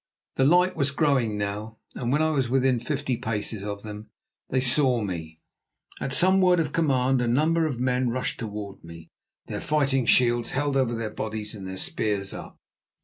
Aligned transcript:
The 0.37 0.45
light 0.45 0.75
was 0.75 0.89
growing 0.89 1.37
now, 1.37 1.77
and 1.93 2.11
when 2.11 2.23
I 2.23 2.31
was 2.31 2.49
within 2.49 2.79
fifty 2.79 3.17
paces 3.17 3.61
of 3.61 3.83
them 3.83 4.09
they 4.49 4.59
saw 4.59 5.01
me. 5.01 5.39
At 5.99 6.11
some 6.11 6.41
word 6.41 6.59
of 6.59 6.73
command 6.73 7.21
a 7.21 7.27
number 7.27 7.67
of 7.67 7.79
men 7.79 8.09
rushed 8.09 8.39
toward 8.39 8.83
me, 8.83 9.11
their 9.45 9.61
fighting 9.61 10.07
shields 10.07 10.53
held 10.53 10.75
over 10.75 10.95
their 10.95 11.11
bodies 11.11 11.53
and 11.53 11.67
their 11.67 11.77
spears 11.77 12.33
up. 12.33 12.59